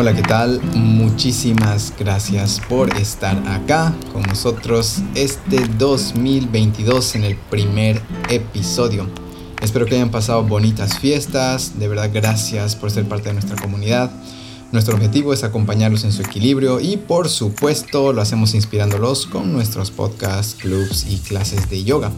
[0.00, 0.60] Hola, ¿qué tal?
[0.76, 9.08] Muchísimas gracias por estar acá con nosotros este 2022 en el primer episodio.
[9.60, 14.12] Espero que hayan pasado bonitas fiestas, de verdad gracias por ser parte de nuestra comunidad.
[14.70, 19.90] Nuestro objetivo es acompañarlos en su equilibrio y por supuesto lo hacemos inspirándolos con nuestros
[19.90, 22.12] podcasts, clubs y clases de yoga.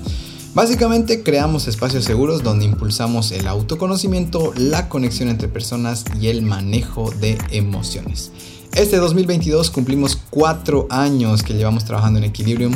[0.53, 7.13] Básicamente creamos espacios seguros donde impulsamos el autoconocimiento, la conexión entre personas y el manejo
[7.21, 8.33] de emociones.
[8.75, 12.73] Este 2022 cumplimos cuatro años que llevamos trabajando en Equilibrium.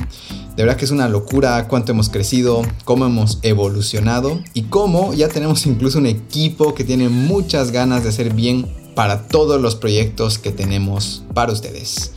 [0.57, 5.29] De verdad que es una locura cuánto hemos crecido, cómo hemos evolucionado y cómo ya
[5.29, 10.39] tenemos incluso un equipo que tiene muchas ganas de hacer bien para todos los proyectos
[10.39, 12.13] que tenemos para ustedes.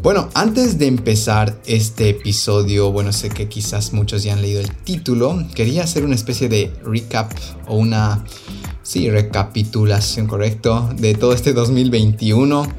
[0.00, 4.72] Bueno, antes de empezar este episodio, bueno, sé que quizás muchos ya han leído el
[4.72, 7.32] título, quería hacer una especie de recap
[7.66, 8.24] o una,
[8.84, 12.72] sí, recapitulación, correcto, de todo este 2021,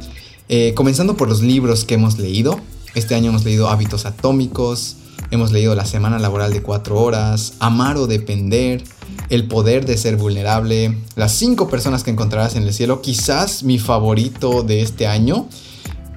[0.47, 2.57] eh, comenzando por los libros que hemos leído.
[2.95, 4.95] Este año hemos leído Hábitos Atómicos,
[5.29, 8.81] hemos leído La Semana Laboral de 4 Horas, Amar o Depender,
[9.29, 13.77] El Poder de Ser Vulnerable, Las 5 Personas que Encontrarás en el Cielo, quizás mi
[13.77, 15.49] favorito de este año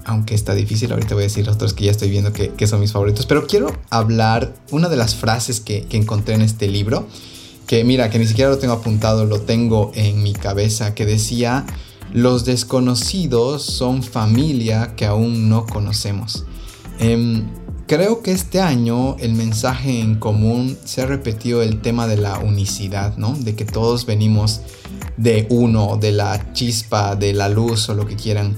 [0.04, 2.92] aunque está difícil, ahorita voy a decir otros que ya estoy viendo que, son mis
[2.92, 7.06] favoritos, pero quiero hablar una de las frases que, que, encontré en este libro,
[7.66, 11.64] que mira, que ni siquiera lo tengo apuntado, lo tengo en mi cabeza, que decía,
[12.12, 16.44] los desconocidos son familia que aún no conocemos.
[16.98, 17.48] Em,
[17.86, 22.38] creo que este año el mensaje en común se ha repetido el tema de la
[22.38, 23.34] unicidad, ¿no?
[23.34, 24.60] De que todos venimos
[25.16, 28.56] de uno, de la chispa, de la luz o lo que quieran.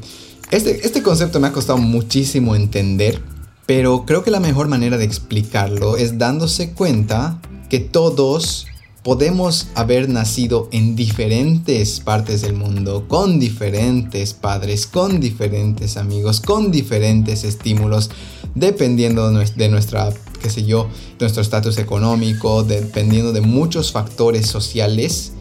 [0.50, 3.20] Este, este, concepto me ha costado muchísimo entender,
[3.66, 8.66] pero creo que la mejor manera de explicarlo es dándose cuenta que todos
[9.04, 16.70] podemos haber nacido en diferentes partes del mundo, con diferentes padres, con diferentes amigos, con
[16.70, 18.10] diferentes estímulos,
[18.54, 20.88] dependiendo de nuestra, qué sé yo,
[21.20, 25.32] nuestro estatus económico, dependiendo de muchos factores sociales.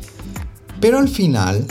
[0.81, 1.65] Pero al final,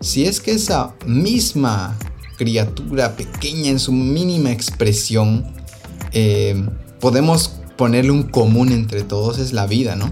[0.00, 1.98] si es que esa misma
[2.38, 5.44] criatura pequeña en su mínima expresión,
[6.12, 6.66] eh,
[7.00, 10.10] podemos ponerle un común entre todos, es la vida, ¿no?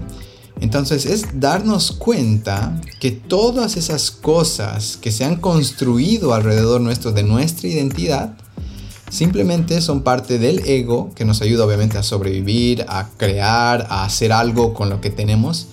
[0.59, 7.23] Entonces es darnos cuenta que todas esas cosas que se han construido alrededor nuestro de
[7.23, 8.35] nuestra identidad,
[9.09, 14.31] simplemente son parte del ego que nos ayuda obviamente a sobrevivir, a crear, a hacer
[14.33, 15.67] algo con lo que tenemos.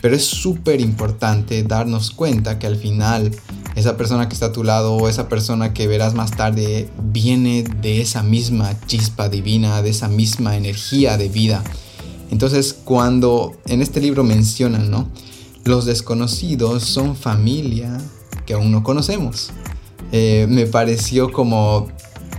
[0.00, 3.30] Pero es súper importante darnos cuenta que al final
[3.74, 7.64] esa persona que está a tu lado o esa persona que verás más tarde viene
[7.80, 11.62] de esa misma chispa divina, de esa misma energía de vida.
[12.30, 15.08] Entonces cuando en este libro mencionan, ¿no?
[15.64, 17.98] Los desconocidos son familia
[18.46, 19.50] que aún no conocemos.
[20.10, 21.88] Eh, me pareció como,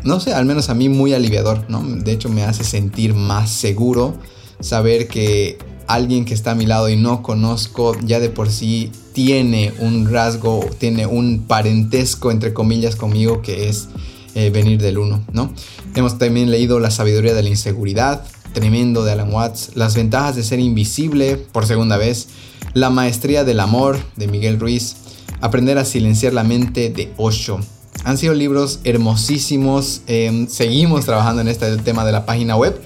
[0.04, 1.82] no sé, al menos a mí muy aliviador, ¿no?
[1.82, 4.16] De hecho me hace sentir más seguro
[4.60, 5.58] saber que
[5.88, 10.12] alguien que está a mi lado y no conozco ya de por sí tiene un
[10.12, 13.90] rasgo, tiene un parentesco entre comillas conmigo que es
[14.36, 15.54] eh, venir del uno, ¿no?
[15.96, 20.44] Hemos también leído La sabiduría de la inseguridad, tremendo de Alan Watts, Las ventajas de
[20.44, 22.30] ser invisible por segunda vez,
[22.74, 24.96] La maestría del amor de Miguel Ruiz,
[25.40, 27.60] Aprender a silenciar la mente de Osho.
[28.06, 32.82] Han sido libros hermosísimos, em, seguimos trabajando en este tema de la página web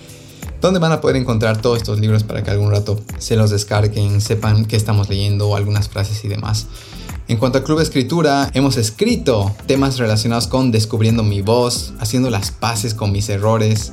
[0.61, 4.21] donde van a poder encontrar todos estos libros para que algún rato se los descarguen,
[4.21, 6.67] sepan qué estamos leyendo, algunas frases y demás.
[7.27, 12.51] En cuanto a Club Escritura, hemos escrito temas relacionados con descubriendo mi voz, haciendo las
[12.51, 13.91] paces con mis errores.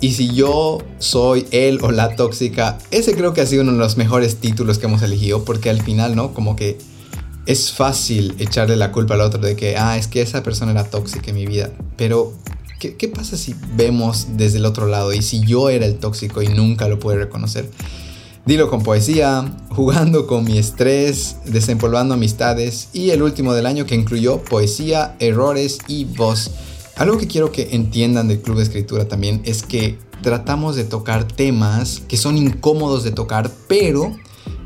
[0.00, 3.78] Y si yo soy él o la tóxica, ese creo que ha sido uno de
[3.78, 6.32] los mejores títulos que hemos elegido, porque al final, ¿no?
[6.32, 6.78] Como que
[7.46, 10.84] es fácil echarle la culpa al otro de que, ah, es que esa persona era
[10.84, 11.70] tóxica en mi vida.
[11.98, 12.32] Pero
[12.92, 16.48] ¿Qué, pasa si vemos desde el otro lado y si yo era el tóxico y
[16.48, 17.70] nunca lo pude reconocer?
[18.44, 23.94] Dilo con poesía, jugando con mi estrés, desempolvando amistades y el último del año que
[23.94, 26.50] incluyó poesía, errores y voz.
[26.96, 31.24] Algo que quiero que entiendan del Club de Escritura también es que tratamos de tocar
[31.24, 34.14] temas que son incómodos de tocar, pero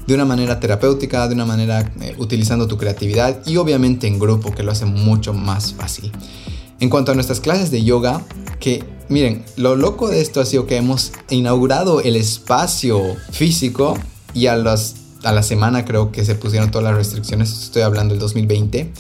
[0.09, 4.51] de una manera terapéutica, de una manera eh, utilizando tu creatividad y obviamente en grupo
[4.51, 6.11] que lo hace mucho más fácil.
[6.81, 8.25] En cuanto a nuestras clases de yoga,
[8.61, 13.99] que miren, lo loco de esto ha sido que hemos inaugurado el espacio físico
[14.35, 18.15] y a las a la semana creo que se pusieron todas las restricciones, estoy hablando
[18.15, 18.93] del 2020.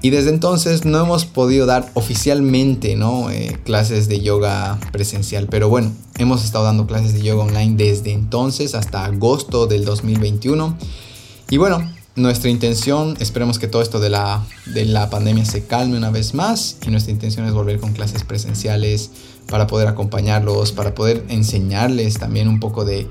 [0.00, 3.30] Y desde entonces no hemos podido dar oficialmente ¿no?
[3.30, 5.48] Eh, clases de yoga presencial.
[5.50, 10.76] Pero bueno, hemos estado dando clases de yoga online desde entonces hasta agosto del 2021.
[11.50, 15.96] Y bueno, nuestra intención, esperemos que todo esto de la, de la pandemia se calme
[15.96, 16.76] una vez más.
[16.86, 19.10] Y nuestra intención es volver con clases presenciales
[19.48, 23.08] para poder acompañarlos, para poder enseñarles también un poco de,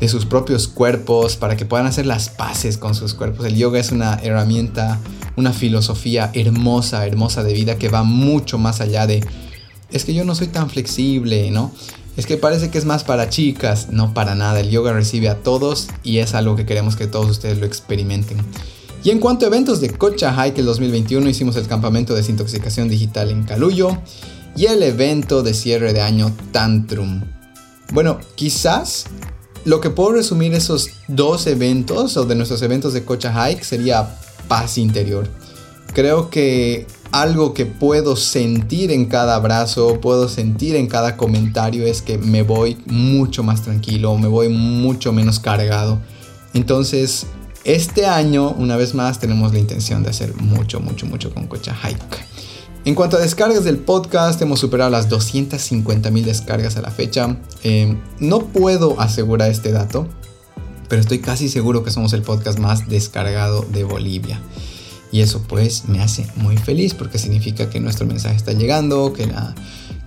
[0.00, 3.46] de sus propios cuerpos, para que puedan hacer las paces con sus cuerpos.
[3.46, 5.00] El yoga es una herramienta
[5.38, 9.24] una filosofía hermosa, hermosa de vida que va mucho más allá de,
[9.90, 11.72] es que yo no soy tan flexible, ¿no?
[12.18, 14.58] Es que parece que es más para chicas, no para nada.
[14.58, 18.38] El yoga recibe a todos y es algo que queremos que todos ustedes lo experimenten.
[19.04, 22.88] Y en cuanto a eventos de Cocha Hike el 2021, hicimos el campamento de desintoxicación
[22.88, 23.96] digital en Caluyo
[24.56, 27.22] y el evento de cierre de año Tantrum.
[27.92, 29.04] Bueno, quizás
[29.64, 34.18] lo que puedo resumir esos dos eventos o de nuestros eventos de Cocha Hike sería
[34.48, 35.28] paz interior.
[35.94, 42.02] Creo que algo que puedo sentir en cada abrazo, puedo sentir en cada comentario es
[42.02, 45.98] que me voy mucho más tranquilo, me voy mucho menos cargado.
[46.54, 47.26] Entonces,
[47.64, 51.74] este año, una vez más, tenemos la intención de hacer mucho, mucho, mucho con Cocha
[51.74, 52.26] Hike.
[52.84, 57.36] En cuanto a descargas del podcast, hemos superado las 250 mil descargas a la fecha.
[57.62, 60.06] Eh, no puedo asegurar este dato,
[60.88, 64.40] pero estoy casi seguro que somos el podcast más descargado de Bolivia.
[65.10, 69.28] Y eso pues me hace muy feliz porque significa que nuestro mensaje está llegando, que,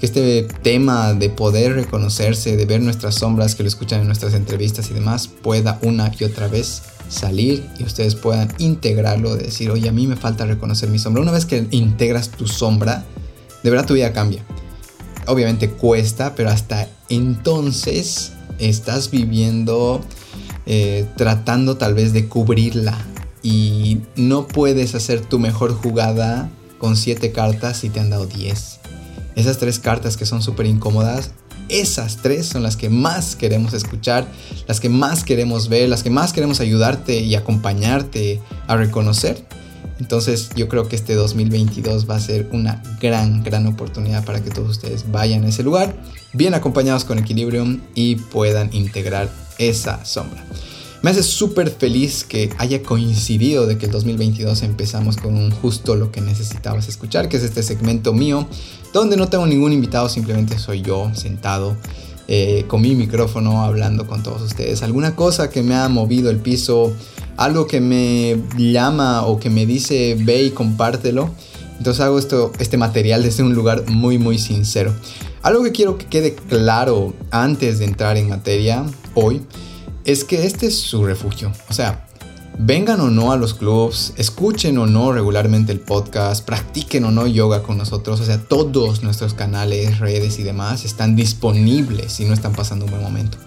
[0.02, 4.90] este tema de poder reconocerse, de ver nuestras sombras, que lo escuchan en nuestras entrevistas
[4.90, 9.90] y demás, pueda una y otra vez salir y ustedes puedan integrarlo, de decir, oye,
[9.90, 11.22] a mí me falta reconocer mi sombra.
[11.22, 13.04] Una vez que integras tu sombra,
[13.64, 14.44] de verdad tu vida cambia.
[15.28, 20.02] Obviamente cuesta, pero hasta entonces estás viviendo
[20.66, 22.98] eh, tratando tal vez de cubrirla
[23.44, 28.80] y no puedes hacer tu mejor jugada con 7 cartas si te han dado 10.
[29.36, 31.32] Esas tres cartas que son súper incómodas,
[31.70, 34.28] esas tres son las que más queremos escuchar,
[34.68, 39.46] las que más queremos ver, las que más queremos ayudarte y acompañarte a reconocer.
[40.00, 44.50] Entonces yo creo que este 2022 va a ser una gran, gran oportunidad para que
[44.50, 45.96] todos ustedes vayan a ese lugar,
[46.34, 50.44] bien acompañados con Equilibrium y puedan integrar esa sombra.
[51.02, 56.12] Me hace súper feliz que haya coincidido de que el 2022 empezamos con justo lo
[56.12, 58.48] que necesitabas escuchar, que es este segmento mío,
[58.94, 61.76] donde no tengo ningún invitado, simplemente soy yo sentado
[62.28, 64.84] eh, con mi micrófono hablando con todos ustedes.
[64.84, 66.94] Alguna cosa que me ha movido el piso,
[67.36, 71.32] algo que me llama o que me dice ve y compártelo.
[71.80, 74.94] Entonces hago esto, este material desde un lugar muy muy sincero.
[75.42, 79.42] Algo que quiero que quede claro antes de entrar en materia hoy
[80.06, 81.52] es que este es su refugio.
[81.70, 82.08] O sea,
[82.58, 87.28] vengan o no a los clubs, escuchen o no regularmente el podcast, practiquen o no
[87.28, 88.20] yoga con nosotros.
[88.22, 92.92] O sea, todos nuestros canales, redes y demás están disponibles si no están pasando un
[92.92, 93.38] buen momento.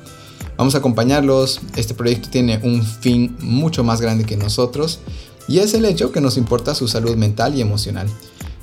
[0.56, 1.60] Vamos a acompañarlos.
[1.76, 5.00] Este proyecto tiene un fin mucho más grande que nosotros
[5.48, 8.08] y es el hecho que nos importa su salud mental y emocional.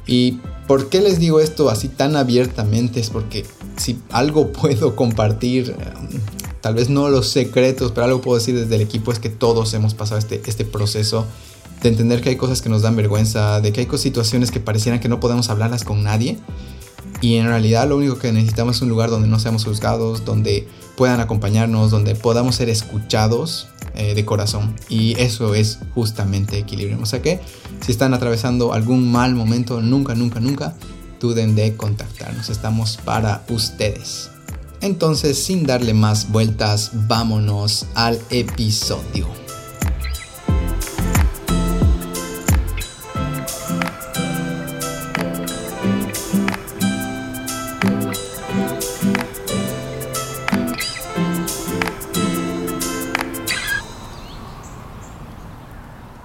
[0.07, 2.99] ¿Y por qué les digo esto así tan abiertamente?
[2.99, 3.45] Es porque
[3.77, 5.75] si algo puedo compartir
[6.61, 9.73] tal vez no los secretos, pero algo puedo decir desde el equipo es que todos
[9.73, 11.25] hemos pasado este, este proceso
[11.81, 14.99] de entender que hay cosas que nos dan vergüenza, de que hay situaciones que parecieran
[14.99, 16.37] que no podemos hablarlas con nadie.
[17.21, 20.67] Y en realidad lo único que necesitamos es un lugar donde no seamos juzgados, donde
[20.95, 24.75] puedan acompañarnos, donde podamos ser escuchados eh, de corazón.
[24.89, 26.99] Y eso es justamente equilibrio.
[27.01, 27.39] O sea que
[27.81, 30.75] si están atravesando algún mal momento, nunca, nunca, nunca
[31.19, 32.49] duden de contactarnos.
[32.49, 34.31] Estamos para ustedes.
[34.81, 39.27] Entonces, sin darle más vueltas, vámonos al episodio.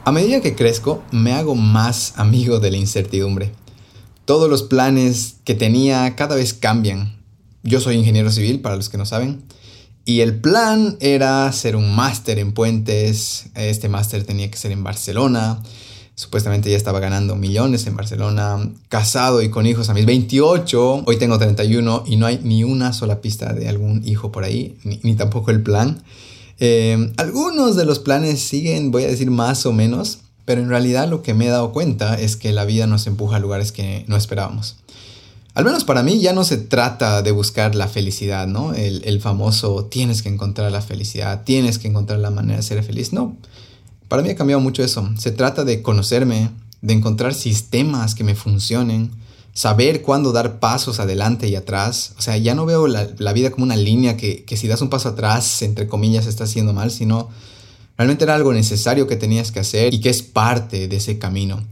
[0.07, 3.53] A medida que crezco, me hago más amigo de la incertidumbre.
[4.25, 7.17] Todos los planes que tenía cada vez cambian
[7.67, 9.43] yo soy ingeniero civil, para los que no saben.
[10.05, 13.47] Y el plan era hacer un máster en puentes.
[13.57, 15.63] Este máster tenía que ser en Barcelona.
[16.15, 18.71] Supuestamente ya estaba ganando millones en Barcelona.
[18.89, 21.03] Casado y con hijos a mis 28.
[21.05, 24.79] Hoy tengo 31 y no hay ni una sola pista de algún hijo por ahí,
[24.85, 26.05] ni, tampoco el plan.
[26.61, 31.09] Eh, algunos de los planes siguen, voy a decir más o menos, pero en realidad
[31.09, 34.05] lo que me he dado cuenta es que la vida nos empuja a lugares que
[34.07, 34.77] no esperábamos.
[35.57, 38.75] Al menos para mí ya no se trata de buscar la felicidad, ¿no?
[38.75, 43.15] El, famoso tienes que encontrar la felicidad, tienes que encontrar la manera de ser feliz.
[43.15, 43.39] No,
[44.07, 45.09] para mí ha cambiado mucho eso.
[45.17, 46.51] Se trata de conocerme,
[46.83, 49.13] de encontrar sistemas que me funcionen,
[49.55, 52.13] saber cuándo dar pasos adelante y atrás.
[52.19, 54.83] O sea, ya no veo la, la vida como una línea que, que, si das
[54.83, 57.31] un paso atrás, entre comillas, está haciendo mal, sino
[57.97, 61.65] realmente era algo necesario que tenías que hacer y que es parte de ese camino.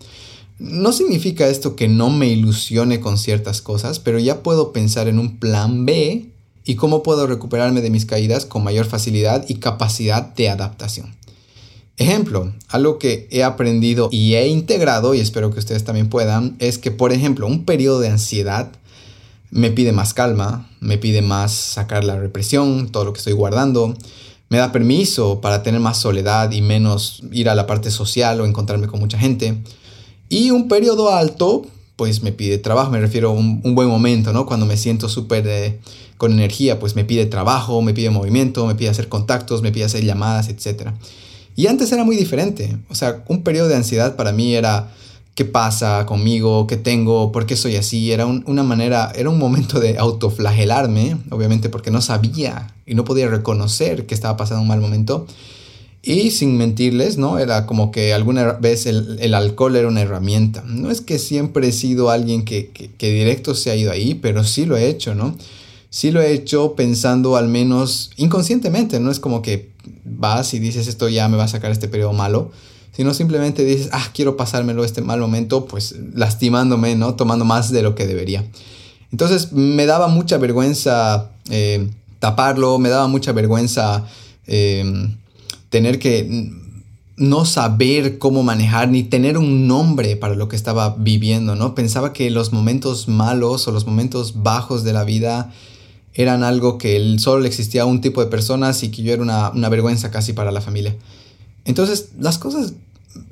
[0.58, 5.18] No significa esto que no me ilusione con ciertas cosas, pero ya puedo pensar en
[5.18, 6.30] un plan B
[6.64, 11.14] y cómo puedo recuperarme de mis caídas con mayor facilidad y capacidad de adaptación.
[11.96, 16.78] Ejemplo, algo que he aprendido y he integrado, y espero que ustedes también puedan, es
[16.78, 18.72] que, por ejemplo, un periodo de ansiedad
[19.50, 23.94] me pide más calma, me pide más sacar la represión, todo lo que estoy guardando,
[24.48, 28.46] me da permiso para tener más soledad y menos ir a la parte social o
[28.46, 29.62] encontrarme con mucha gente.
[30.34, 31.62] Y un periodo alto,
[31.94, 34.46] pues me pide trabajo, me refiero a un, buen momento, ¿no?
[34.46, 35.78] Cuando me siento súper eh,
[36.16, 39.84] con energía, pues me pide trabajo, me pide movimiento, me pide hacer contactos, me pide
[39.84, 40.94] hacer llamadas, etcétera.
[41.54, 42.76] Y antes era muy diferente.
[42.88, 44.92] O sea, un periodo de ansiedad para mí era
[45.36, 48.10] qué pasa conmigo, qué tengo, por qué soy así.
[48.10, 53.28] Era una manera, era un momento de autoflagelarme, obviamente porque no sabía y no podía
[53.28, 55.28] reconocer que estaba pasando un mal momento.
[56.06, 57.38] Y sin mentirles, ¿no?
[57.38, 60.62] Era como que alguna vez el, alcohol era una herramienta.
[60.66, 64.44] No es que siempre he sido alguien que, que directo se ha ido ahí, pero
[64.44, 65.34] sí lo he hecho, ¿no?
[65.88, 69.70] Sí lo he hecho pensando al menos inconscientemente, no es como que
[70.04, 72.50] vas y dices esto ya me va a sacar este periodo malo,
[72.92, 77.14] sino simplemente dices, ah, quiero pasármelo este mal momento, pues lastimándome, ¿no?
[77.14, 78.44] Tomando más de lo que debería.
[79.10, 84.04] Entonces me daba mucha vergüenza eh, taparlo, me daba mucha vergüenza
[84.46, 85.16] em,
[85.74, 86.52] tener que
[87.16, 91.74] no saber cómo manejar ni tener un nombre para lo que estaba viviendo, ¿no?
[91.74, 95.52] Pensaba que los momentos malos o los momentos bajos de la vida
[96.12, 99.68] eran algo que solo existía a un tipo de personas y que yo era una,
[99.68, 100.94] vergüenza casi para la familia.
[101.64, 102.74] Entonces las cosas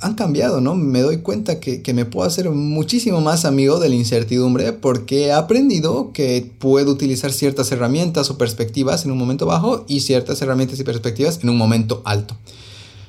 [0.01, 0.75] han cambiado, ¿no?
[0.75, 5.27] Me doy cuenta que, que, me puedo hacer muchísimo más amigo de la incertidumbre porque
[5.27, 10.41] he aprendido que puedo utilizar ciertas herramientas o perspectivas en un momento bajo y ciertas
[10.43, 12.37] herramientas y perspectivas en un momento alto.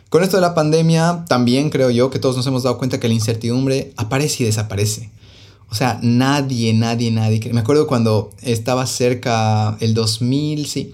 [0.09, 3.07] Con esto de la pandemia, también creo yo que todos nos hemos dado cuenta que
[3.07, 5.09] la incertidumbre aparece y desaparece.
[5.71, 7.41] O sea, nadie, nadie, nadie.
[7.51, 10.93] Me acuerdo cuando estaba cerca el 2000, sí.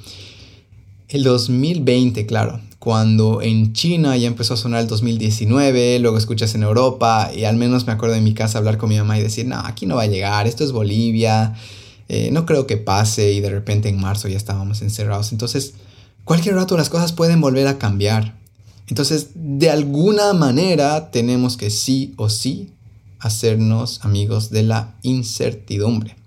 [1.09, 2.61] El 2020, claro.
[2.77, 7.57] Cuando en China ya empezó a sonar el 2019, luego escuchas en Europa y al
[7.57, 9.95] menos me acuerdo de mi casa hablar con mi mamá y decir, no, aquí no
[9.95, 11.55] va a llegar, esto es Bolivia,
[12.09, 15.31] eh, no creo que pase y de repente en marzo ya estábamos encerrados.
[15.31, 15.73] Entonces,
[16.25, 18.35] cualquier rato las cosas pueden volver a cambiar.
[18.87, 22.69] Entonces, de alguna manera tenemos que sí o sí
[23.17, 26.18] hacernos amigos de la incertidumbre.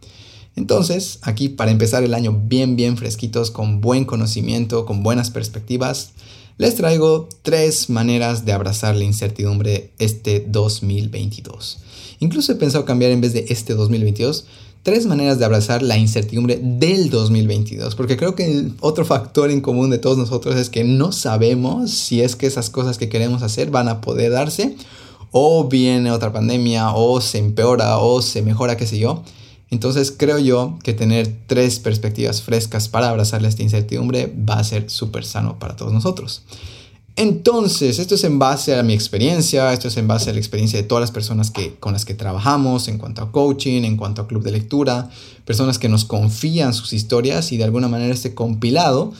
[0.56, 6.12] Entonces, aquí para empezar el año bien, bien fresquitos, con buen conocimiento, con buenas perspectivas,
[6.59, 11.78] les traigo tres maneras de abrazar la incertidumbre este 2022.
[12.21, 14.44] Incluso he pensado cambiar en vez de este 2022,
[14.82, 19.90] tres maneras de abrazar la incertidumbre del 2022, porque creo que otro factor en común
[19.90, 23.71] de todos nosotros es que no sabemos si es que esas cosas que queremos hacer
[23.71, 24.76] van a poder darse
[25.32, 29.23] o viene otra pandemia, o se empeora, o se mejora, qué sé yo.
[29.73, 34.91] Entonces creo yo que tener tres perspectivas frescas para abrazarle esta incertidumbre va a ser
[34.91, 36.43] súper sano para todos nosotros.
[37.17, 40.81] Entonces, esto es en base a mi experiencia, esto es en base a la experiencia
[40.81, 44.23] de todas las personas que, con las que trabajamos en cuanto a coaching, en cuanto
[44.23, 45.11] a club de lectura,
[45.45, 49.12] personas que nos confían sus historias y de alguna manera este compilado,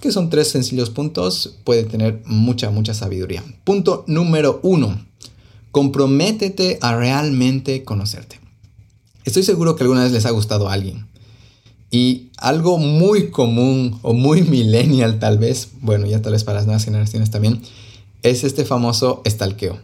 [0.00, 3.42] que son tres sencillos puntos, puede tener mucha, mucha sabiduría.
[3.64, 4.98] Punto número uno,
[5.70, 8.40] Comprométete a realmente conocerte.
[9.30, 11.06] Estoy seguro que alguna vez les ha gustado a alguien.
[11.88, 16.66] Y algo muy común o muy millennial tal vez, bueno, ya tal vez para las
[16.66, 17.62] nuevas generaciones también,
[18.24, 19.78] es este famoso estalqueo.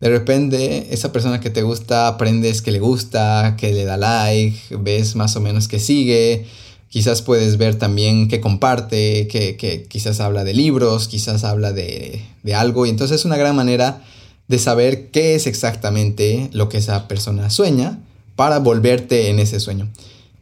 [0.00, 4.58] De repente, esa persona que te gusta, aprendes que le gusta, que le da like,
[4.78, 6.46] ves más o menos que sigue,
[6.88, 12.54] quizás puedes ver también que comparte, que, quizás habla de libros, quizás habla de, de
[12.54, 14.02] algo, y entonces es una gran manera
[14.46, 17.98] de saber qué es exactamente lo que esa persona sueña
[18.38, 19.90] para volverte en ese sueño.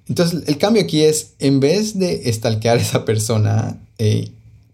[0.07, 4.33] Entonces, el cambio aquí es, en vez de estalquear a esa persona, eh,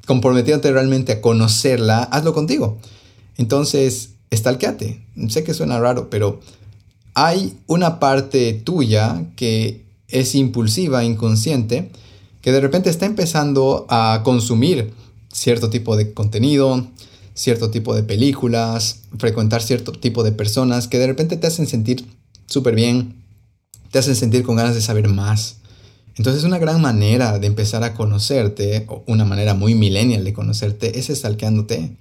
[0.09, 2.79] comprometiéndote realmente a conocerla, hazlo contigo.
[3.37, 5.07] Entonces, estalqueate.
[5.29, 6.41] Sé que suena raro, pero
[7.14, 11.93] hay una parte tuya que es impulsiva, inconsciente,
[12.41, 14.93] que de repente está empezando a consumir
[15.33, 16.88] cierto tipo de contenido,
[17.35, 22.05] cierto tipo de películas, frecuentar cierto tipo de personas que de repente te hacen sentir
[22.47, 23.23] súper bien,
[23.91, 25.57] te hacen sentir con ganas de saber más.
[26.17, 30.99] Entonces una gran manera de empezar a conocerte, o una manera muy millennial de conocerte,
[30.99, 31.97] es stalkeándote.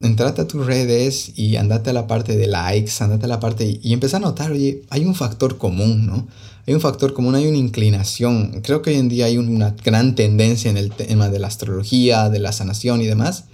[0.00, 3.78] Entrate a tus redes y andate a la parte de likes, andate a la parte
[3.82, 6.28] y, empieza a notar, oye, hay un factor común, ¿no?
[6.66, 8.60] Hay un factor común, hay una inclinación.
[8.62, 12.28] Creo que hoy en día hay una gran tendencia en el tema de la astrología,
[12.28, 13.46] de la sanación y demás.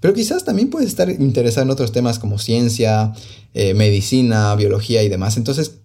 [0.00, 3.12] Pero quizás también puedes estar interesado en otros temas como ciencia,
[3.54, 5.36] eh, medicina, biología y demás.
[5.36, 5.78] Entonces,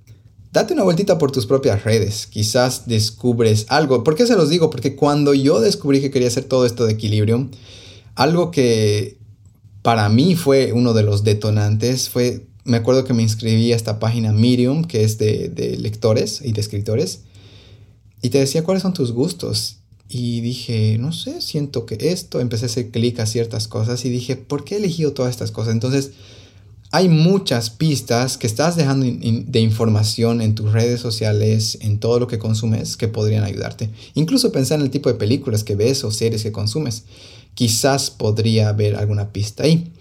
[0.52, 2.28] date una vueltita por tus propias redes.
[2.28, 4.04] Quizás descubres algo.
[4.04, 4.70] ¿Por qué se los digo?
[4.70, 7.50] Porque cuando yo descubrí que quería hacer todo esto de equilibrio,
[8.16, 9.18] algo que
[9.82, 14.00] para mí fue uno de los detonantes fue, me acuerdo que me inscribí a esta
[14.00, 17.22] página Medium, que es de, de lectores y de escritores,
[18.22, 19.81] y te decía cuáles son tus gustos.
[20.14, 24.10] Y dije, no sé, siento que esto, empecé a hacer clic a ciertas cosas y
[24.10, 25.72] dije, ¿por qué he elegido todas estas cosas?
[25.72, 26.12] Entonces,
[26.92, 32.28] hay muchas pistas que estás dejando de información en tus redes sociales, en todo lo
[32.28, 33.90] que consumes, que podrían ayudarte.
[34.14, 37.06] Incluso pensar en el tipo de películas que ves o series que consumes.
[37.54, 39.94] Quizás podría haber alguna pista ahí.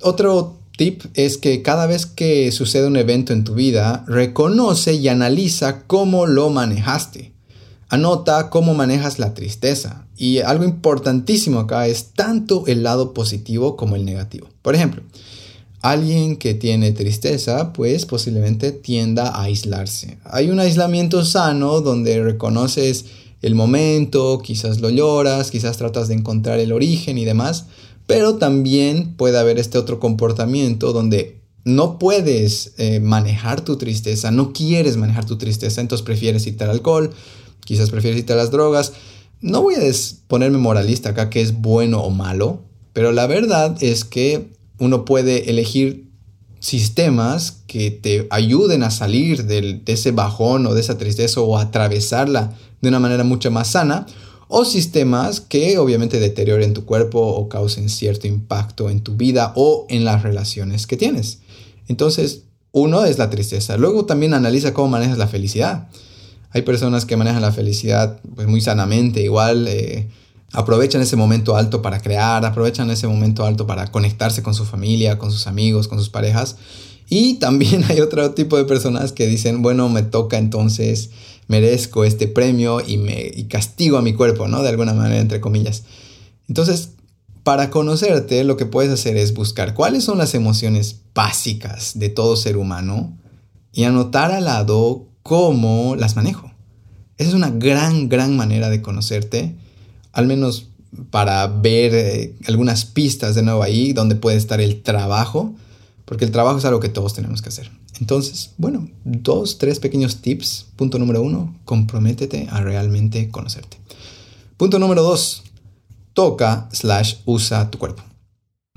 [0.00, 5.08] Otro tip es que cada vez que sucede un evento en tu vida, reconoce y
[5.08, 7.35] analiza cómo lo manejaste.
[7.88, 10.06] Anota cómo manejas la tristeza.
[10.16, 14.48] Y algo importantísimo acá es tanto el lado positivo como el negativo.
[14.62, 15.02] Por ejemplo,
[15.82, 20.18] alguien que tiene tristeza, pues posiblemente tienda a aislarse.
[20.24, 23.04] Hay un aislamiento sano donde reconoces
[23.42, 27.66] el momento, quizás lo lloras, quizás tratas de encontrar el origen y demás,
[28.06, 34.52] pero también puede haber este otro comportamiento donde no puedes eh, manejar tu tristeza, no
[34.52, 37.10] quieres manejar tu tristeza, entonces prefieres irte al alcohol,
[37.66, 38.94] quizás prefieres irte a las drogas.
[39.42, 39.80] No voy a
[40.28, 42.62] ponerme moralista acá que es bueno o malo,
[42.94, 46.06] pero la verdad es que uno puede elegir
[46.60, 52.54] sistemas que te ayuden a salir de ese bajón o de esa tristeza o atravesarla
[52.80, 54.06] de una manera mucho más sana,
[54.48, 59.86] o sistemas que obviamente deterioren tu cuerpo o causen cierto impacto en tu vida o
[59.88, 61.40] en las relaciones que tienes.
[61.88, 63.76] Entonces, uno es la tristeza.
[63.76, 65.88] Luego también analiza cómo manejas la felicidad.
[66.56, 70.08] Hay personas que manejan la felicidad pues, muy sanamente, igual eh,
[70.52, 75.18] aprovechan ese momento alto para crear, aprovechan ese momento alto para conectarse con su familia,
[75.18, 76.56] con sus amigos, con sus parejas.
[77.10, 81.10] Y también hay otro tipo de personas que dicen, bueno, me toca entonces,
[81.46, 84.62] merezco este premio y, me, castigo a mi cuerpo, ¿no?
[84.62, 85.82] De alguna manera, entre comillas.
[86.48, 86.92] Entonces,
[87.42, 92.34] para conocerte, lo que puedes hacer es buscar cuáles son las emociones básicas de todo
[92.34, 93.14] ser humano
[93.74, 96.52] y anotar al lado cómo las manejo.
[97.18, 99.56] Esa es una gran, gran manera de conocerte,
[100.12, 100.68] al menos
[101.10, 105.52] para ver eh, algunas pistas de nuevo ahí donde puede estar el trabajo,
[106.04, 107.72] porque el trabajo es algo que todos tenemos que hacer.
[108.00, 110.66] Entonces, bueno, dos, tres pequeños tips.
[110.76, 113.78] Punto número uno, comprométete a realmente conocerte.
[114.56, 115.42] Punto número dos,
[116.12, 118.04] toca slash usa tu cuerpo.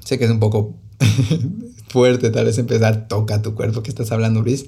[0.03, 0.73] Sé que es un poco
[1.89, 4.65] fuerte tal vez empezar, toca tu cuerpo, que estás hablando, Luis?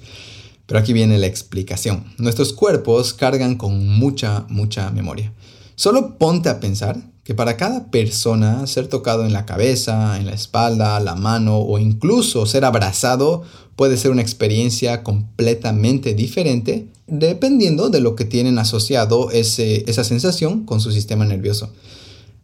[0.71, 2.05] Pero aquí viene la explicación.
[2.17, 5.33] Nuestros cuerpos cargan con mucha, mucha memoria.
[5.75, 10.31] Solo ponte a pensar que para cada persona ser tocado en la cabeza, en la
[10.31, 13.41] espalda, la mano o incluso ser abrazado
[13.75, 20.79] puede ser una experiencia completamente diferente dependiendo de lo que tienen asociado esa sensación con
[20.79, 21.73] su sistema nervioso.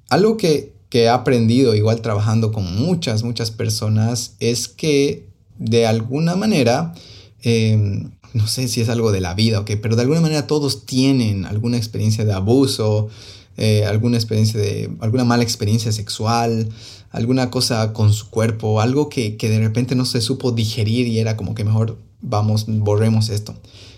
[0.09, 6.93] Algo que, he aprendido igual trabajando con muchas, muchas personas es que de alguna manera
[7.41, 10.47] em, no sé si es algo de la vida o qué, pero de alguna manera
[10.47, 13.09] todos tienen alguna experiencia de abuso,
[13.57, 16.69] eh, alguna experiencia de, alguna mala experiencia sexual,
[17.11, 21.19] alguna cosa con su cuerpo, algo que, que de repente no se supo digerir y
[21.19, 23.55] era como que mejor vamos, borremos esto.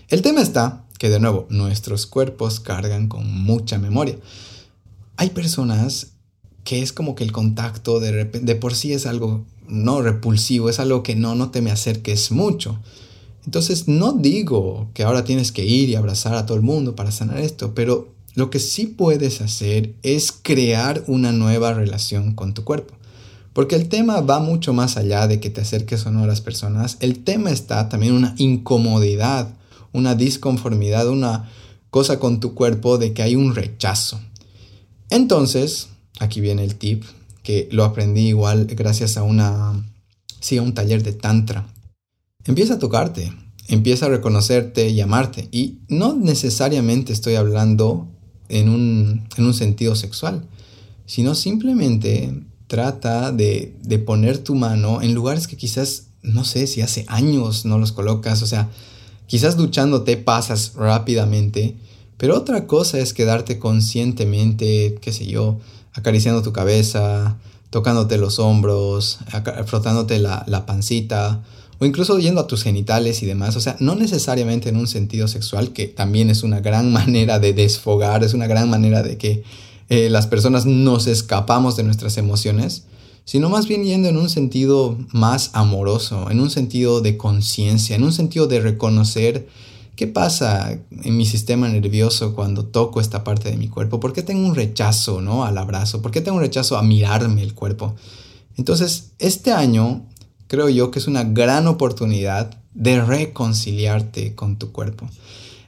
[0.08, 4.18] El tema está que de nuevo, nuestros cuerpos cargan con mucha memoria.
[5.16, 6.08] Hay personas
[6.62, 10.78] que es como que el contacto de, de por sí es algo no repulsivo, es
[10.78, 12.78] algo que no, no te me acerques mucho.
[13.50, 17.10] Entonces no digo que ahora tienes que ir y abrazar a todo el mundo para
[17.10, 22.62] sanar esto, pero lo que sí puedes hacer es crear una nueva relación con tu
[22.62, 22.94] cuerpo.
[23.52, 26.40] Porque el tema va mucho más allá de que te acerques o no a las
[26.40, 26.96] personas.
[27.00, 29.52] El tema está también una incomodidad,
[29.92, 31.50] una disconformidad, una
[31.90, 34.20] cosa con tu cuerpo de que hay un rechazo.
[35.08, 35.88] Entonces,
[36.20, 37.02] aquí viene el tip,
[37.42, 39.92] que lo aprendí igual gracias a una,
[40.38, 41.66] sí, a un taller de tantra
[42.44, 43.32] Empieza a tocarte,
[43.68, 45.48] empieza a reconocerte y amarte.
[45.52, 48.08] Y no necesariamente estoy hablando
[48.48, 50.48] en un, sentido sexual,
[51.06, 56.82] sino simplemente trata de, de, poner tu mano en lugares que quizás, no sé si
[56.82, 58.70] hace años no los colocas, o sea,
[59.30, 61.76] Quizás duchándote pasas rápidamente,
[62.16, 65.60] pero otra cosa es quedarte conscientemente, qué sé yo,
[65.92, 67.38] acariciando tu cabeza,
[67.70, 69.20] tocándote los hombros,
[69.66, 71.44] frotándote la, la pancita,
[71.80, 73.56] o incluso yendo a tus genitales y demás.
[73.56, 77.54] O sea, no necesariamente en un sentido sexual, que también es una gran manera de
[77.54, 79.42] desfogar, es una gran manera de que
[79.88, 82.84] eh, las personas nos escapamos de nuestras emociones,
[83.24, 88.04] sino más bien yendo en un sentido más amoroso, en un sentido de conciencia, en
[88.04, 89.48] un sentido de reconocer
[89.96, 94.22] qué pasa en mi sistema nervioso cuando toco esta parte de mi cuerpo, por qué
[94.22, 95.44] tengo un rechazo ¿no?
[95.44, 97.94] al abrazo, por qué tengo un rechazo a mirarme el cuerpo.
[98.56, 100.06] Entonces, este año
[100.50, 105.08] creo yo que es una gran oportunidad de reconciliarte con tu cuerpo.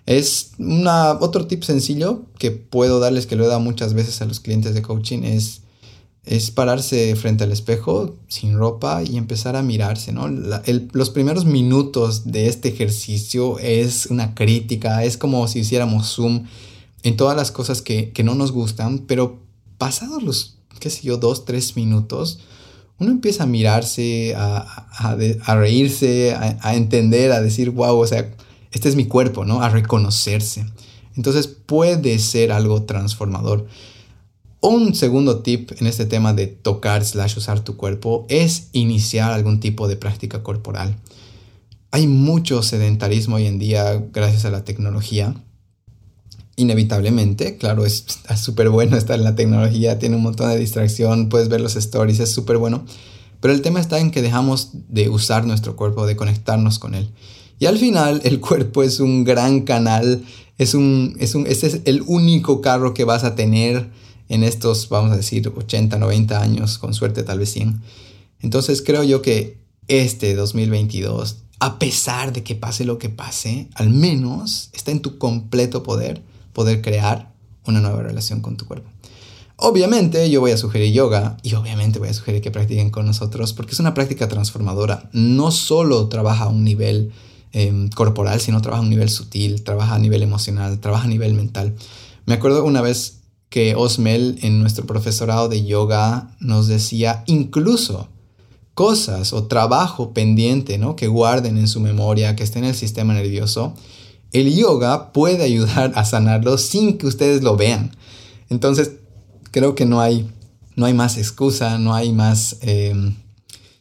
[0.07, 4.25] Es una, otro tip sencillo que puedo darles, que lo he dado muchas veces a
[4.25, 5.61] los clientes de coaching, es,
[6.25, 10.11] es pararse frente al espejo sin ropa y empezar a mirarse.
[10.11, 10.27] ¿no?
[10.29, 16.47] los primeros minutos de este ejercicio es una crítica, es como si hiciéramos zoom
[17.05, 19.39] en todas las cosas que, que no nos gustan, pero
[19.79, 22.41] pasados los, qué sé yo, dos, tres minutos,
[23.03, 28.33] uno empieza a mirarse, a, reírse, a, entender, a decir, wow, o sea,
[28.71, 29.61] este es mi cuerpo, ¿no?
[29.61, 30.65] A reconocerse.
[31.17, 33.67] Entonces puede ser algo transformador.
[34.61, 39.59] Un segundo tip en este tema de tocar slash usar tu cuerpo es iniciar algún
[39.59, 40.97] tipo de práctica corporal.
[41.91, 45.35] Hay mucho sedentarismo hoy en día gracias a la tecnología
[46.57, 48.05] inevitablemente, claro, es
[48.37, 52.21] súper bueno estar en la tecnología, tiene un montón de distracción, puedes ver los stories,
[52.21, 52.85] es súper bueno,
[53.41, 57.11] pero el tema está en que dejamos de usar nuestro cuerpo, de conectarnos con él.
[57.59, 60.23] Y al final el cuerpo es un gran canal,
[60.59, 63.91] es un, es un, este es el único carro que vas a tener
[64.29, 67.83] en estos, vamos a decir, 80, 90 años, con suerte tal vez 100.
[68.41, 73.91] Entonces creo yo que este 2022, a pesar de que pase lo que pase, al
[73.91, 77.33] menos está en tu completo poder poder crear
[77.67, 78.91] una nueva relación con tu cuerpo.
[79.57, 83.53] Obviamente yo voy a sugerir yoga y obviamente voy a sugerir que practiquen con nosotros
[83.53, 85.09] porque es una práctica transformadora.
[85.13, 87.13] No solo trabaja a un nivel
[87.53, 91.35] em, corporal, sino trabaja a un nivel sutil, trabaja a nivel emocional, trabaja a nivel
[91.35, 91.77] mental.
[92.27, 93.19] Me acuerdo una vez
[93.51, 98.09] que Osmel en nuestro profesorado de yoga nos decía incluso
[98.75, 100.97] cosas o trabajo pendiente ¿no?
[100.97, 103.75] que guarden en su memoria, que esté en el sistema nervioso,
[104.33, 107.95] el yoga puede ayudar a sanarlo sin que ustedes lo vean.
[108.49, 108.93] Entonces,
[109.51, 110.31] creo que no hay,
[110.77, 113.15] no hay más excusa, no hay más, em,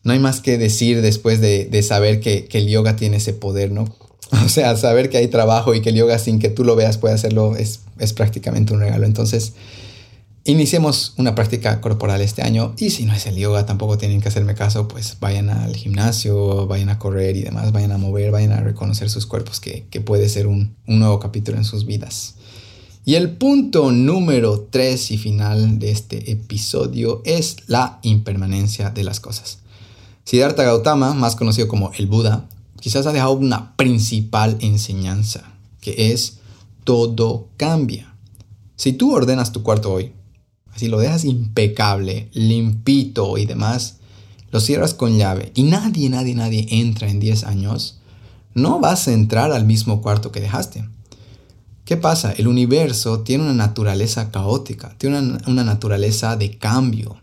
[0.03, 3.85] no hay más que decir después de, saber que, el yoga tiene ese poder, ¿no?
[4.45, 6.97] O sea, saber que hay trabajo y que el yoga sin que tú lo veas
[6.97, 9.05] puede hacerlo es, es prácticamente un regalo.
[9.05, 9.53] Entonces,
[10.43, 14.29] Iniciemos una práctica corporal este año y si no es el yoga tampoco tienen que
[14.29, 18.53] hacerme caso, pues vayan al gimnasio, vayan a correr y demás, vayan a mover, vayan
[18.53, 22.35] a reconocer sus cuerpos que, puede ser un, nuevo capítulo en sus vidas.
[23.05, 29.19] Y el punto número 3 y final de este episodio es la impermanencia de las
[29.19, 29.59] cosas.
[30.23, 32.49] Siddhartha Gautama, más conocido como el Buda,
[32.79, 35.43] quizás ha dejado una principal enseñanza,
[35.81, 36.39] que es
[36.83, 38.15] todo cambia.
[38.75, 40.13] Si tú ordenas tu cuarto hoy,
[40.75, 43.97] si lo dejas impecable, limpito y demás,
[44.51, 47.99] lo cierras con llave y nadie, nadie, nadie entra en 10 años,
[48.53, 50.85] no vas a entrar al mismo cuarto que dejaste.
[51.85, 52.31] ¿Qué pasa?
[52.31, 57.17] El universo tiene una naturaleza caótica, tiene una, una, naturaleza de cambio.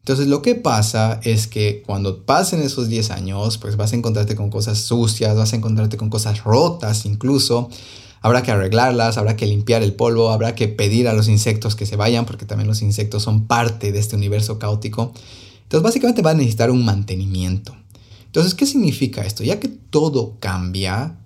[0.00, 4.36] Entonces lo que pasa es que cuando pasen esos 10 años, pues vas a encontrarte
[4.36, 7.70] con cosas sucias, vas a encontrarte con cosas rotas incluso,
[8.24, 11.84] habrá que arreglarlas, habrá que limpiar el polvo, habrá que pedir a los insectos que
[11.84, 15.12] se vayan, porque también los insectos son parte de este universo caótico.
[15.64, 17.76] Entonces básicamente va a necesitar un mantenimiento.
[18.24, 19.44] Entonces, ¿qué significa esto?
[19.44, 21.18] Ya que todo cambia,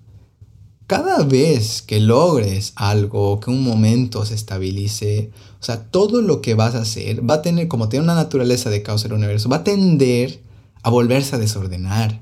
[0.87, 5.31] cada vez que logres algo, que un momento se estabilice,
[5.61, 8.69] o sea, todo lo que vas a hacer va a tener, como tiene una naturaleza
[8.69, 10.41] de caos el universo, va a tender
[10.83, 12.21] a volverse a desordenar.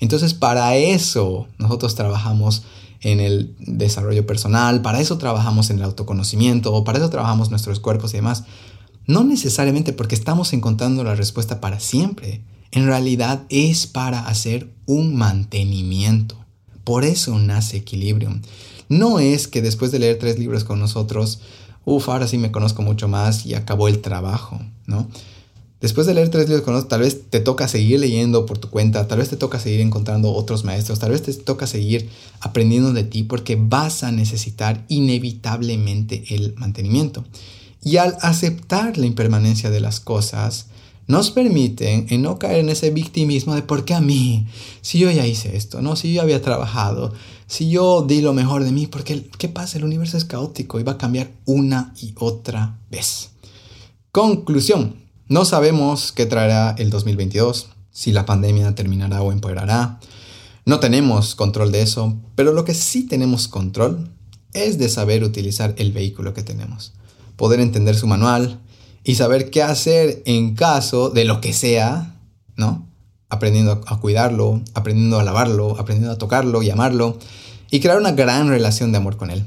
[0.00, 2.64] Entonces, para eso nosotros trabajamos
[3.06, 7.78] en el desarrollo personal, para eso trabajamos en el autoconocimiento, o para eso trabajamos nuestros
[7.78, 8.44] cuerpos y demás.
[9.06, 12.42] No necesariamente porque estamos encontrando la respuesta para siempre.
[12.72, 16.36] En realidad es para hacer un mantenimiento.
[16.82, 18.42] Por eso nace Equilibrium.
[18.88, 21.40] No es que después de leer tres libros con nosotros,
[21.84, 25.08] uff, ahora sí me conozco mucho más y acabó el trabajo, ¿no?
[25.80, 29.06] Después de leer tres libros con tal vez te toca seguir leyendo por tu cuenta,
[29.06, 32.08] tal vez te toca seguir encontrando otros maestros, tal vez te toca seguir
[32.40, 37.24] aprendiendo de ti porque vas a necesitar inevitablemente el mantenimiento.
[37.82, 40.68] Y al aceptar la impermanencia de las cosas,
[41.06, 44.46] nos permiten en no caer en ese victimismo de por qué a mí,
[44.80, 45.94] si yo ya hice esto, ¿no?
[45.94, 47.12] Si yo había trabajado,
[47.46, 49.78] si yo di lo mejor de mí, porque ¿qué pasa?
[49.78, 53.30] El universo es caótico y va a cambiar una y otra vez.
[54.10, 59.98] Conclusión, no sabemos qué traerá el 2022, si la pandemia terminará o empeorará.
[60.64, 64.10] No tenemos control de eso, pero lo que sí tenemos control
[64.52, 66.92] es de saber utilizar el vehículo que tenemos,
[67.36, 68.60] poder entender su manual,
[69.06, 72.16] y saber qué hacer en caso de lo que sea,
[72.56, 72.88] ¿no?
[73.28, 77.16] Aprendiendo a cuidarlo, aprendiendo a lavarlo, aprendiendo a tocarlo y amarlo
[77.70, 79.44] y crear una gran relación de amor con él.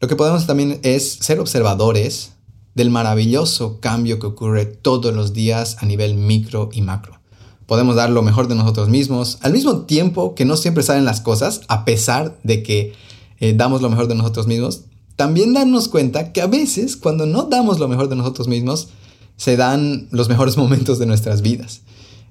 [0.00, 2.32] Lo que podemos también es ser observadores
[2.78, 7.18] del maravilloso cambio que ocurre todos los días a nivel micro y macro.
[7.66, 11.20] Podemos dar lo mejor de nosotros mismos, al mismo tiempo que no siempre salen las
[11.20, 12.92] cosas, a pesar de que
[13.40, 14.82] eh, damos lo mejor de nosotros mismos,
[15.16, 18.90] también darnos cuenta que a veces cuando no damos lo mejor de nosotros mismos,
[19.36, 21.80] se dan los mejores momentos de nuestras vidas.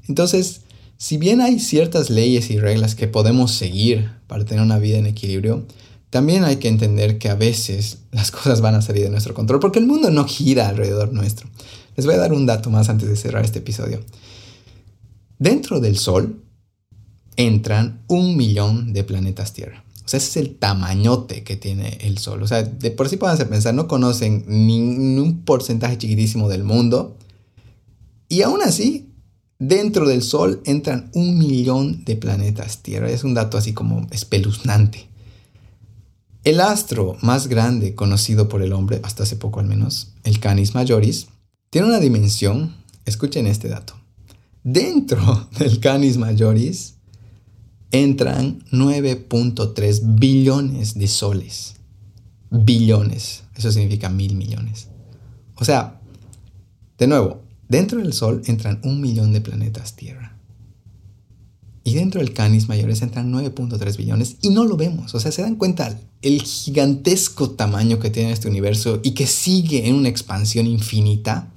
[0.07, 0.61] Entonces,
[0.95, 5.07] si bien hay ciertas leyes y reglas que podemos seguir para tener una vida en
[5.07, 5.65] equilibrio,
[6.09, 9.59] también hay que entender que a veces las cosas van a salir de nuestro control
[9.59, 11.49] porque el mundo no gira alrededor nuestro.
[11.95, 13.99] Les voy a dar un dato más antes de cerrar este episodio.
[15.39, 16.43] Dentro del Sol
[17.35, 19.83] entran un millón de planetas Tierra.
[20.05, 22.41] O sea, ese es el tamañote que tiene el Sol.
[22.41, 27.17] O sea, de por sí pueden pensar, no conocen ni un porcentaje chiquitísimo del mundo.
[28.29, 29.11] Y aún así,
[29.59, 33.09] dentro del Sol entran un millón de planetas Tierra.
[33.09, 35.06] Es un dato así como espeluznante.
[36.47, 40.75] El astro más grande conocido por el hombre, hasta hace poco al menos, el Canis
[40.75, 41.27] Majoris,
[41.69, 43.95] tiene una dimensión, escuchen este dato.
[44.63, 46.95] Dentro del Canis Majoris
[47.91, 51.75] entran 9.3 billones de soles.
[52.49, 53.43] Billones.
[53.53, 54.87] Eso significa mil millones.
[55.55, 55.99] O sea,
[56.97, 60.36] de nuevo, dentro del Sol entran un millón de planetas Tierra.
[61.87, 65.15] Y dentro del Canis Mayores entran 9.3 billones y no lo vemos.
[65.15, 69.87] O sea, se dan cuenta el gigantesco tamaño que tiene este universo y que sigue
[69.87, 71.47] en una expansión infinita.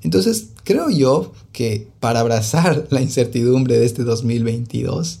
[0.00, 5.20] Entonces, creo yo que para abrazar la incertidumbre de este 2022,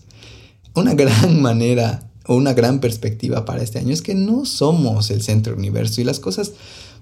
[0.74, 5.22] una gran manera o una gran perspectiva para este año es que no somos el
[5.22, 6.50] centro universo y las cosas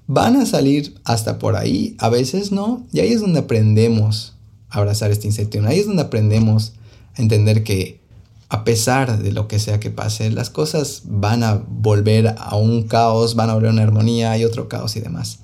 [0.07, 4.35] van a salir hasta por ahí, a veces no, y ahí es donde aprendemos
[4.69, 6.75] a abrazar esta incertidumbre, ahí es donde aprendemos
[7.21, 8.01] entender que
[8.49, 12.83] a pesar de lo que sea que pase, las cosas van a volver a un
[12.83, 15.39] caos, van a volver a una armonía y otro caos y demás.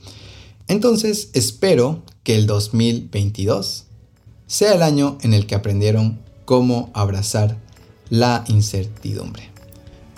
[0.66, 3.84] Entonces espero que el 2022
[4.48, 7.56] sea el año en el que aprendieron cómo abrazar
[8.10, 9.50] la incertidumbre.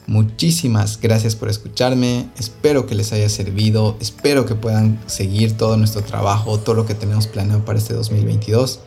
[0.07, 6.03] Muchísimas gracias por escucharme, espero que les haya servido, espero que puedan seguir todo nuestro
[6.03, 8.81] trabajo, todo lo que tenemos planeado para este 2022.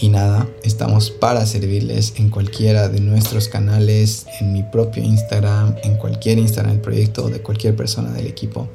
[0.00, 5.96] Y nada, estamos para servirles en cualquiera de nuestros canales, en mi propio Instagram, en
[5.96, 8.68] cualquier Instagram del proyecto, de cualquier persona del equipo.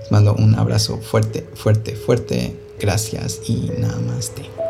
[0.00, 2.54] Les mando un abrazo fuerte, fuerte, fuerte.
[2.78, 4.67] Gracias y namaste.